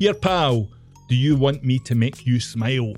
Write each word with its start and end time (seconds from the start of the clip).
Here, 0.00 0.14
pal, 0.14 0.66
do 1.10 1.14
you 1.14 1.36
want 1.36 1.62
me 1.62 1.78
to 1.80 1.94
make 1.94 2.24
you 2.24 2.40
smile? 2.40 2.94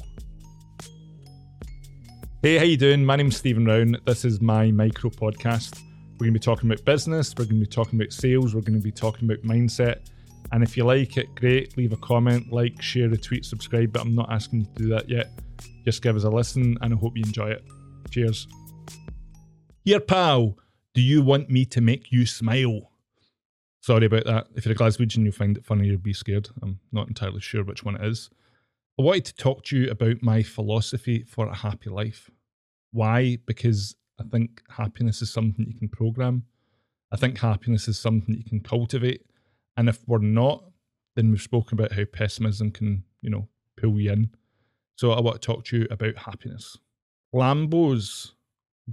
Hey, 2.43 2.59
how 2.59 2.63
you 2.63 2.77
doing? 2.77 3.05
My 3.05 3.17
name's 3.17 3.37
Stephen 3.37 3.67
Rown. 3.67 3.97
This 4.07 4.25
is 4.25 4.41
my 4.41 4.71
micro 4.71 5.11
podcast. 5.11 5.81
We're 6.13 6.27
going 6.27 6.35
to 6.35 6.39
be 6.39 6.39
talking 6.39 6.71
about 6.71 6.85
business. 6.85 7.35
We're 7.37 7.47
going 7.47 7.59
to 7.59 7.67
be 7.67 7.67
talking 7.67 8.01
about 8.01 8.13
sales. 8.13 8.55
We're 8.55 8.61
going 8.61 8.79
to 8.79 8.85
be 8.85 8.93
talking 8.93 9.29
about 9.29 9.43
mindset. 9.43 10.09
And 10.53 10.63
if 10.63 10.77
you 10.77 10.85
like 10.85 11.17
it, 11.17 11.27
great. 11.35 11.77
Leave 11.77 11.93
a 11.93 11.97
comment, 11.97 12.53
like, 12.53 12.81
share, 12.81 13.09
retweet, 13.09 13.47
subscribe. 13.47 13.93
But 13.93 14.03
I'm 14.03 14.15
not 14.15 14.31
asking 14.31 14.61
you 14.61 14.67
to 14.67 14.83
do 14.85 14.89
that 14.91 15.09
yet. 15.09 15.27
Just 15.85 16.03
give 16.03 16.15
us 16.15 16.23
a 16.23 16.31
listen, 16.31 16.79
and 16.83 16.95
I 16.95 16.97
hope 16.97 17.17
you 17.17 17.25
enjoy 17.27 17.49
it. 17.49 17.65
Cheers. 18.13 18.47
Here, 19.85 19.99
pal, 19.99 20.57
do 20.95 21.01
you 21.01 21.21
want 21.21 21.51
me 21.51 21.65
to 21.65 21.81
make 21.81 22.13
you 22.13 22.27
smile? 22.27 22.92
Sorry 23.83 24.07
about 24.07 24.25
that. 24.27 24.47
If 24.55 24.65
you're 24.65 24.75
a 24.75 24.77
Glaswegian, 24.77 25.25
you'll 25.25 25.33
find 25.33 25.57
it 25.57 25.67
funny 25.67 25.91
or 25.91 25.99
be 25.99 26.13
scared. 26.13 26.49
I'm 26.63 26.79
not 26.93 27.09
entirely 27.09 27.41
sure 27.41 27.65
which 27.65 27.83
one 27.83 27.97
it 27.97 28.07
is. 28.07 28.31
I 28.97 29.03
wanted 29.03 29.25
to 29.25 29.35
talk 29.35 29.65
to 29.65 29.77
you 29.77 29.91
about 29.91 30.23
my 30.23 30.45
philosophy 30.45 31.25
for 31.25 31.49
a 31.49 31.55
happy 31.55 31.91
life. 31.91 32.31
Why? 32.93 33.39
Because 33.45 33.97
I 34.21 34.25
think 34.25 34.63
happiness 34.71 35.21
is 35.21 35.33
something 35.33 35.67
you 35.67 35.77
can 35.77 35.89
program. 35.89 36.45
I 37.11 37.17
think 37.17 37.41
happiness 37.41 37.89
is 37.89 37.99
something 37.99 38.37
you 38.37 38.45
can 38.45 38.61
cultivate. 38.61 39.27
And 39.77 39.89
if 39.89 39.99
we're 40.07 40.19
not, 40.19 40.63
then 41.17 41.33
we've 41.33 41.43
spoken 41.43 41.77
about 41.77 41.93
how 41.93 42.05
pessimism 42.05 42.71
can, 42.71 43.03
you 43.21 43.31
know, 43.31 43.49
pull 43.77 43.99
you 43.99 44.13
in. 44.13 44.31
So 44.95 45.11
I 45.11 45.21
want 45.21 45.43
to 45.43 45.45
talk 45.45 45.65
to 45.65 45.79
you 45.79 45.89
about 45.91 46.17
happiness. 46.19 46.79
Lambos, 47.35 48.31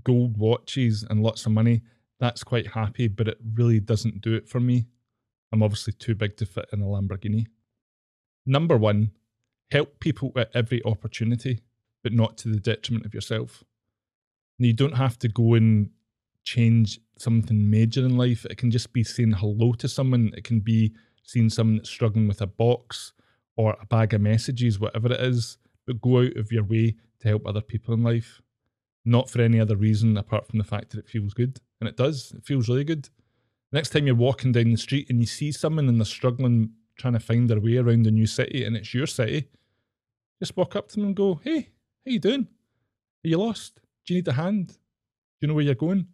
gold 0.03 0.37
watches, 0.37 1.05
and 1.07 1.21
lots 1.21 1.45
of 1.45 1.51
money 1.51 1.83
that's 2.19 2.43
quite 2.43 2.67
happy, 2.67 3.07
but 3.07 3.27
it 3.27 3.37
really 3.55 3.79
doesn't 3.79 4.21
do 4.21 4.33
it 4.33 4.47
for 4.47 4.59
me. 4.59 4.85
I'm 5.51 5.63
obviously 5.63 5.93
too 5.93 6.15
big 6.15 6.37
to 6.37 6.45
fit 6.45 6.69
in 6.71 6.81
a 6.81 6.85
Lamborghini. 6.85 7.47
Number 8.45 8.77
one, 8.77 9.11
help 9.71 9.99
people 9.99 10.31
at 10.35 10.51
every 10.53 10.83
opportunity, 10.83 11.61
but 12.03 12.13
not 12.13 12.37
to 12.39 12.49
the 12.49 12.59
detriment 12.59 13.05
of 13.05 13.13
yourself. 13.13 13.63
You 14.57 14.73
don't 14.73 14.97
have 14.97 15.17
to 15.19 15.29
go 15.29 15.53
and 15.53 15.89
change 16.43 16.99
something 17.17 17.69
major 17.69 18.01
in 18.01 18.17
life. 18.17 18.45
It 18.45 18.57
can 18.57 18.71
just 18.71 18.91
be 18.91 19.03
saying 19.03 19.31
hello 19.33 19.73
to 19.73 19.87
someone. 19.87 20.31
It 20.35 20.43
can 20.43 20.59
be 20.59 20.93
seeing 21.23 21.49
someone 21.49 21.77
that's 21.77 21.89
struggling 21.89 22.27
with 22.27 22.41
a 22.41 22.47
box 22.47 23.13
or 23.55 23.77
a 23.81 23.85
bag 23.85 24.13
of 24.13 24.21
messages, 24.21 24.79
whatever 24.79 25.11
it 25.11 25.19
is, 25.21 25.57
but 25.85 26.01
go 26.01 26.19
out 26.19 26.35
of 26.35 26.51
your 26.51 26.63
way 26.63 26.95
to 27.21 27.27
help 27.27 27.45
other 27.45 27.61
people 27.61 27.93
in 27.93 28.03
life 28.03 28.41
not 29.05 29.29
for 29.29 29.41
any 29.41 29.59
other 29.59 29.75
reason 29.75 30.17
apart 30.17 30.47
from 30.47 30.59
the 30.59 30.65
fact 30.65 30.91
that 30.91 30.99
it 30.99 31.09
feels 31.09 31.33
good. 31.33 31.59
And 31.79 31.87
it 31.87 31.97
does, 31.97 32.33
it 32.35 32.45
feels 32.45 32.67
really 32.67 32.83
good. 32.83 33.09
Next 33.71 33.89
time 33.89 34.05
you're 34.05 34.15
walking 34.15 34.51
down 34.51 34.71
the 34.71 34.77
street 34.77 35.09
and 35.09 35.19
you 35.19 35.27
see 35.27 35.51
someone 35.51 35.87
and 35.87 35.99
they're 35.99 36.05
struggling 36.05 36.71
trying 36.97 37.13
to 37.13 37.19
find 37.19 37.49
their 37.49 37.59
way 37.59 37.77
around 37.77 38.05
a 38.07 38.11
new 38.11 38.27
city 38.27 38.65
and 38.65 38.75
it's 38.75 38.93
your 38.93 39.07
city, 39.07 39.47
just 40.39 40.57
walk 40.57 40.75
up 40.75 40.89
to 40.89 40.95
them 40.95 41.05
and 41.05 41.15
go, 41.15 41.39
Hey, 41.43 41.69
how 42.05 42.11
you 42.11 42.19
doing? 42.19 42.47
Are 43.23 43.27
you 43.27 43.37
lost? 43.37 43.79
Do 44.05 44.13
you 44.13 44.19
need 44.19 44.27
a 44.27 44.33
hand? 44.33 44.67
Do 44.67 44.75
you 45.41 45.47
know 45.47 45.53
where 45.53 45.63
you're 45.63 45.75
going? 45.75 46.07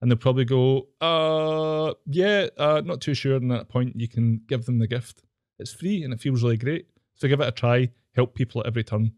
And 0.00 0.10
they'll 0.10 0.18
probably 0.18 0.44
go, 0.44 0.88
uh, 1.00 1.94
yeah, 2.06 2.48
uh, 2.58 2.82
not 2.84 3.00
too 3.00 3.14
sure. 3.14 3.36
And 3.36 3.50
at 3.50 3.58
that 3.58 3.68
point, 3.68 3.98
you 3.98 4.08
can 4.08 4.42
give 4.46 4.66
them 4.66 4.78
the 4.78 4.86
gift. 4.86 5.22
It's 5.58 5.72
free 5.72 6.02
and 6.02 6.12
it 6.12 6.20
feels 6.20 6.42
really 6.42 6.58
great. 6.58 6.86
So 7.14 7.28
give 7.28 7.40
it 7.40 7.48
a 7.48 7.52
try. 7.52 7.90
Help 8.14 8.34
people 8.34 8.60
at 8.60 8.66
every 8.66 8.84
turn. 8.84 9.12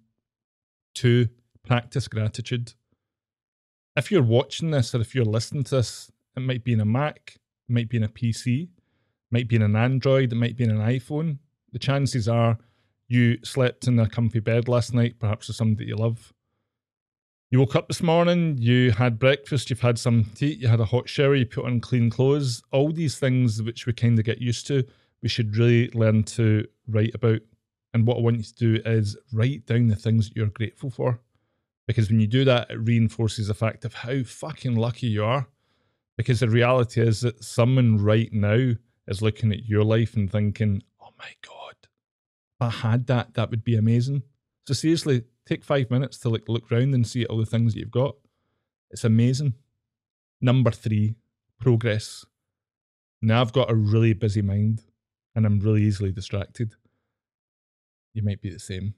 Two, 0.94 1.28
practice 1.66 2.06
gratitude 2.06 2.74
if 3.98 4.10
you're 4.10 4.22
watching 4.22 4.70
this 4.70 4.94
or 4.94 5.00
if 5.00 5.14
you're 5.14 5.24
listening 5.24 5.64
to 5.64 5.76
this, 5.76 6.10
it 6.36 6.40
might 6.40 6.64
be 6.64 6.72
in 6.72 6.80
a 6.80 6.84
Mac, 6.84 7.34
it 7.68 7.72
might 7.72 7.88
be 7.88 7.96
in 7.96 8.04
a 8.04 8.08
PC, 8.08 8.62
it 8.62 8.68
might 9.30 9.48
be 9.48 9.56
in 9.56 9.62
an 9.62 9.76
Android, 9.76 10.32
it 10.32 10.36
might 10.36 10.56
be 10.56 10.64
in 10.64 10.70
an 10.70 10.78
iPhone. 10.78 11.38
The 11.72 11.78
chances 11.78 12.28
are 12.28 12.58
you 13.08 13.38
slept 13.42 13.88
in 13.88 13.98
a 13.98 14.08
comfy 14.08 14.40
bed 14.40 14.68
last 14.68 14.94
night, 14.94 15.18
perhaps 15.18 15.48
with 15.48 15.56
somebody 15.56 15.84
that 15.84 15.88
you 15.88 15.96
love. 15.96 16.32
You 17.50 17.58
woke 17.60 17.76
up 17.76 17.88
this 17.88 18.02
morning, 18.02 18.58
you 18.58 18.92
had 18.92 19.18
breakfast, 19.18 19.70
you've 19.70 19.80
had 19.80 19.98
some 19.98 20.24
tea, 20.34 20.52
you 20.52 20.68
had 20.68 20.80
a 20.80 20.84
hot 20.84 21.08
shower, 21.08 21.34
you 21.34 21.46
put 21.46 21.64
on 21.64 21.80
clean 21.80 22.10
clothes. 22.10 22.62
All 22.72 22.92
these 22.92 23.18
things 23.18 23.62
which 23.62 23.86
we 23.86 23.94
kind 23.94 24.18
of 24.18 24.24
get 24.24 24.38
used 24.38 24.66
to, 24.66 24.84
we 25.22 25.30
should 25.30 25.56
really 25.56 25.90
learn 25.90 26.24
to 26.24 26.66
write 26.86 27.14
about. 27.14 27.40
And 27.94 28.06
what 28.06 28.18
I 28.18 28.20
want 28.20 28.36
you 28.36 28.44
to 28.44 28.54
do 28.54 28.82
is 28.84 29.16
write 29.32 29.64
down 29.64 29.86
the 29.86 29.96
things 29.96 30.28
that 30.28 30.36
you're 30.36 30.46
grateful 30.48 30.90
for. 30.90 31.20
Because 31.88 32.10
when 32.10 32.20
you 32.20 32.26
do 32.26 32.44
that, 32.44 32.70
it 32.70 32.76
reinforces 32.76 33.48
the 33.48 33.54
fact 33.54 33.86
of 33.86 33.94
how 33.94 34.22
fucking 34.22 34.76
lucky 34.76 35.06
you 35.06 35.24
are. 35.24 35.48
Because 36.18 36.40
the 36.40 36.48
reality 36.50 37.00
is 37.00 37.22
that 37.22 37.42
someone 37.42 37.96
right 37.96 38.30
now 38.30 38.72
is 39.06 39.22
looking 39.22 39.52
at 39.52 39.64
your 39.64 39.84
life 39.84 40.14
and 40.14 40.30
thinking, 40.30 40.82
oh 41.00 41.08
my 41.18 41.30
God, 41.40 41.76
if 41.80 42.60
I 42.60 42.68
had 42.68 43.06
that, 43.06 43.32
that 43.34 43.50
would 43.50 43.64
be 43.64 43.74
amazing. 43.74 44.22
So 44.66 44.74
seriously, 44.74 45.24
take 45.46 45.64
five 45.64 45.90
minutes 45.90 46.18
to 46.18 46.28
like 46.28 46.46
look 46.46 46.70
around 46.70 46.92
and 46.92 47.06
see 47.06 47.24
all 47.24 47.38
the 47.38 47.46
things 47.46 47.72
that 47.72 47.80
you've 47.80 47.90
got. 47.90 48.16
It's 48.90 49.04
amazing. 49.04 49.54
Number 50.42 50.70
three, 50.70 51.14
progress. 51.58 52.26
Now 53.22 53.40
I've 53.40 53.54
got 53.54 53.70
a 53.70 53.74
really 53.74 54.12
busy 54.12 54.42
mind 54.42 54.82
and 55.34 55.46
I'm 55.46 55.58
really 55.58 55.84
easily 55.84 56.12
distracted. 56.12 56.74
You 58.12 58.22
might 58.22 58.42
be 58.42 58.50
the 58.50 58.58
same. 58.58 58.92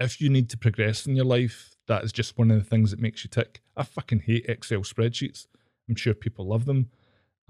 If 0.00 0.20
you 0.20 0.30
need 0.30 0.48
to 0.50 0.56
progress 0.56 1.06
in 1.06 1.14
your 1.14 1.26
life, 1.26 1.76
that 1.86 2.02
is 2.02 2.10
just 2.10 2.38
one 2.38 2.50
of 2.50 2.58
the 2.58 2.68
things 2.68 2.90
that 2.90 3.00
makes 3.00 3.22
you 3.22 3.28
tick. 3.28 3.60
I 3.76 3.82
fucking 3.82 4.20
hate 4.20 4.46
Excel 4.48 4.80
spreadsheets. 4.80 5.46
I'm 5.88 5.94
sure 5.94 6.14
people 6.14 6.48
love 6.48 6.64
them. 6.64 6.88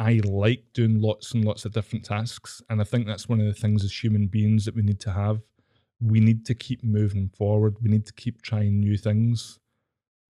I 0.01 0.21
like 0.25 0.65
doing 0.73 1.01
lots 1.01 1.33
and 1.33 1.45
lots 1.45 1.65
of 1.65 1.73
different 1.73 2.05
tasks. 2.05 2.61
And 2.69 2.81
I 2.81 2.85
think 2.85 3.07
that's 3.07 3.29
one 3.29 3.39
of 3.39 3.47
the 3.47 3.53
things 3.53 3.85
as 3.85 4.03
human 4.03 4.27
beings 4.27 4.65
that 4.65 4.75
we 4.75 4.83
need 4.83 4.99
to 5.01 5.13
have. 5.13 5.43
We 6.01 6.19
need 6.19 6.45
to 6.47 6.55
keep 6.55 6.83
moving 6.83 7.29
forward. 7.29 7.77
We 7.83 7.91
need 7.91 8.07
to 8.07 8.15
keep 8.15 8.43
trying 8.43 8.81
new 8.81 8.97
things. 8.97 9.61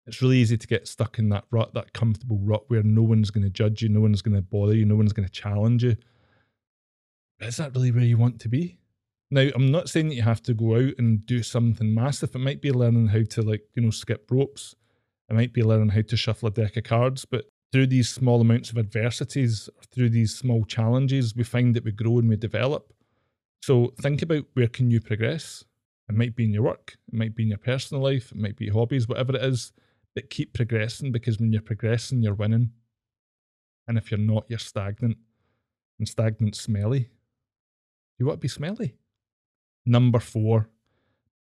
It's 0.06 0.20
really 0.20 0.38
easy 0.38 0.58
to 0.58 0.66
get 0.66 0.88
stuck 0.88 1.20
in 1.20 1.28
that 1.28 1.44
rut, 1.52 1.72
that 1.74 1.92
comfortable 1.92 2.40
rut 2.42 2.64
where 2.66 2.82
no 2.82 3.02
one's 3.02 3.30
going 3.30 3.44
to 3.44 3.50
judge 3.50 3.80
you, 3.80 3.88
no 3.88 4.00
one's 4.00 4.22
going 4.22 4.34
to 4.34 4.42
bother 4.42 4.74
you, 4.74 4.84
no 4.84 4.96
one's 4.96 5.12
going 5.12 5.28
to 5.28 5.32
challenge 5.32 5.84
you. 5.84 5.96
But 7.38 7.48
is 7.48 7.56
that 7.58 7.74
really 7.74 7.92
where 7.92 8.02
you 8.02 8.18
want 8.18 8.40
to 8.40 8.48
be? 8.48 8.79
Now, 9.30 9.48
I'm 9.54 9.70
not 9.70 9.88
saying 9.88 10.08
that 10.08 10.16
you 10.16 10.22
have 10.22 10.42
to 10.42 10.54
go 10.54 10.76
out 10.76 10.94
and 10.98 11.24
do 11.24 11.42
something 11.42 11.94
massive. 11.94 12.34
It 12.34 12.38
might 12.38 12.60
be 12.60 12.72
learning 12.72 13.08
how 13.08 13.22
to, 13.30 13.42
like, 13.42 13.62
you 13.74 13.82
know, 13.82 13.90
skip 13.90 14.28
ropes. 14.30 14.74
It 15.28 15.34
might 15.34 15.52
be 15.52 15.62
learning 15.62 15.90
how 15.90 16.02
to 16.02 16.16
shuffle 16.16 16.48
a 16.48 16.50
deck 16.50 16.76
of 16.76 16.84
cards. 16.84 17.24
But 17.24 17.48
through 17.72 17.86
these 17.86 18.08
small 18.10 18.40
amounts 18.40 18.70
of 18.70 18.78
adversities, 18.78 19.68
through 19.94 20.10
these 20.10 20.36
small 20.36 20.64
challenges, 20.64 21.36
we 21.36 21.44
find 21.44 21.76
that 21.76 21.84
we 21.84 21.92
grow 21.92 22.18
and 22.18 22.28
we 22.28 22.36
develop. 22.36 22.92
So 23.62 23.92
think 24.00 24.22
about 24.22 24.46
where 24.54 24.66
can 24.66 24.90
you 24.90 25.00
progress. 25.00 25.64
It 26.08 26.16
might 26.16 26.34
be 26.34 26.44
in 26.44 26.52
your 26.52 26.64
work, 26.64 26.96
it 27.06 27.14
might 27.14 27.36
be 27.36 27.44
in 27.44 27.50
your 27.50 27.58
personal 27.58 28.02
life, 28.02 28.32
it 28.32 28.36
might 28.36 28.56
be 28.56 28.68
hobbies, 28.68 29.06
whatever 29.06 29.36
it 29.36 29.44
is. 29.44 29.72
But 30.16 30.28
keep 30.28 30.52
progressing 30.52 31.12
because 31.12 31.38
when 31.38 31.52
you're 31.52 31.62
progressing, 31.62 32.20
you're 32.20 32.34
winning. 32.34 32.72
And 33.86 33.96
if 33.96 34.10
you're 34.10 34.18
not, 34.18 34.46
you're 34.48 34.58
stagnant. 34.58 35.18
And 36.00 36.08
stagnant's 36.08 36.60
smelly. 36.60 37.10
You 38.18 38.26
want 38.26 38.40
to 38.40 38.42
be 38.42 38.48
smelly? 38.48 38.96
Number 39.86 40.18
four, 40.18 40.68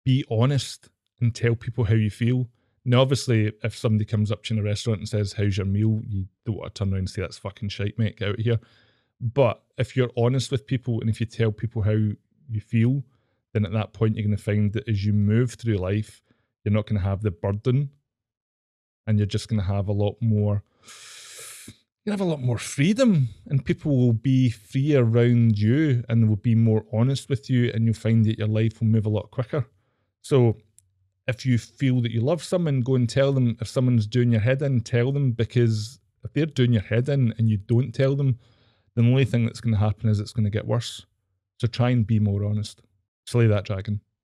be 0.05 0.25
honest 0.29 0.89
and 1.19 1.35
tell 1.35 1.55
people 1.55 1.85
how 1.85 1.95
you 1.95 2.09
feel. 2.09 2.49
Now, 2.85 3.01
obviously, 3.01 3.51
if 3.63 3.77
somebody 3.77 4.05
comes 4.05 4.31
up 4.31 4.43
to 4.43 4.53
you 4.53 4.59
in 4.59 4.65
a 4.65 4.69
restaurant 4.69 4.99
and 4.99 5.09
says, 5.09 5.33
How's 5.33 5.57
your 5.57 5.65
meal? 5.65 6.01
You 6.07 6.25
don't 6.45 6.57
want 6.57 6.73
to 6.73 6.79
turn 6.79 6.93
around 6.93 6.99
and 6.99 7.09
say, 7.09 7.21
That's 7.21 7.37
fucking 7.37 7.69
shite, 7.69 7.99
mate, 7.99 8.17
get 8.17 8.29
out 8.29 8.39
of 8.39 8.45
here. 8.45 8.59
But 9.21 9.61
if 9.77 9.97
you're 9.97 10.11
honest 10.15 10.51
with 10.51 10.65
people 10.65 11.01
and 11.01 11.09
if 11.09 11.19
you 11.19 11.25
tell 11.25 11.51
people 11.51 11.81
how 11.81 11.91
you 11.91 12.61
feel, 12.61 13.03
then 13.53 13.65
at 13.65 13.73
that 13.73 13.93
point, 13.93 14.15
you're 14.15 14.25
going 14.25 14.37
to 14.37 14.41
find 14.41 14.71
that 14.73 14.87
as 14.87 15.05
you 15.05 15.13
move 15.13 15.53
through 15.53 15.77
life, 15.77 16.21
you're 16.63 16.73
not 16.73 16.87
going 16.87 16.99
to 16.99 17.07
have 17.07 17.21
the 17.21 17.31
burden 17.31 17.89
and 19.07 19.17
you're 19.17 19.25
just 19.25 19.49
going 19.49 19.59
to 19.59 19.67
have 19.67 19.87
a 19.87 19.93
lot 19.93 20.15
more 20.21 20.63
you 22.09 22.13
have 22.13 22.21
a 22.21 22.23
lot 22.23 22.41
more 22.41 22.57
freedom 22.57 23.29
and 23.45 23.63
people 23.63 23.95
will 23.95 24.13
be 24.13 24.49
free 24.49 24.95
around 24.95 25.59
you 25.59 26.03
and 26.09 26.27
will 26.27 26.37
be 26.37 26.55
more 26.55 26.83
honest 26.91 27.29
with 27.29 27.51
you 27.51 27.71
and 27.71 27.85
you'll 27.85 27.93
find 27.93 28.25
that 28.25 28.39
your 28.39 28.47
life 28.47 28.79
will 28.79 28.87
move 28.87 29.05
a 29.05 29.09
lot 29.09 29.29
quicker. 29.29 29.67
So 30.23 30.57
if 31.27 31.45
you 31.45 31.59
feel 31.59 32.01
that 32.01 32.11
you 32.11 32.21
love 32.21 32.43
someone, 32.43 32.81
go 32.81 32.95
and 32.95 33.07
tell 33.07 33.31
them. 33.31 33.57
If 33.61 33.67
someone's 33.67 34.07
doing 34.07 34.31
your 34.31 34.41
head 34.41 34.63
in, 34.63 34.81
tell 34.81 35.11
them 35.11 35.33
because 35.33 35.99
if 36.23 36.33
they're 36.33 36.47
doing 36.47 36.73
your 36.73 36.81
head 36.81 37.09
in 37.09 37.31
and 37.37 37.47
you 37.47 37.57
don't 37.57 37.91
tell 37.91 38.15
them, 38.15 38.39
then 38.95 39.05
the 39.05 39.11
only 39.11 39.25
thing 39.25 39.45
that's 39.45 39.61
going 39.61 39.75
to 39.75 39.79
happen 39.79 40.09
is 40.09 40.19
it's 40.19 40.33
going 40.33 40.45
to 40.45 40.49
get 40.49 40.65
worse. 40.65 41.05
So 41.59 41.67
try 41.67 41.91
and 41.91 42.07
be 42.07 42.19
more 42.19 42.43
honest. 42.43 42.81
Slay 43.27 43.45
that 43.45 43.65
dragon. 43.65 44.01